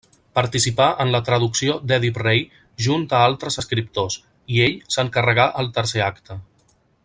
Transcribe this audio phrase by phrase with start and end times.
[0.37, 2.41] Participà en la traducció d'Èdip Rei
[2.85, 4.19] junt altres escriptors,
[4.57, 6.41] i ell s'encarregà el tercer acte.